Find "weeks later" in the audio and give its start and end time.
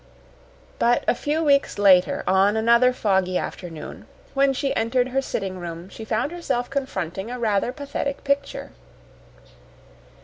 1.43-2.23